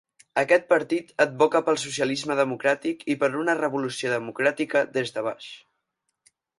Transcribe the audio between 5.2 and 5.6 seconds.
baix.